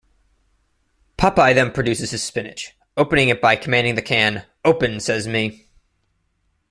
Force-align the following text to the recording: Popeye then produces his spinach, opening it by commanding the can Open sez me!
Popeye 1.19 1.53
then 1.53 1.69
produces 1.71 2.09
his 2.09 2.23
spinach, 2.23 2.75
opening 2.97 3.29
it 3.29 3.39
by 3.39 3.55
commanding 3.55 3.93
the 3.93 4.01
can 4.01 4.45
Open 4.65 4.99
sez 4.99 5.27
me! 5.27 5.67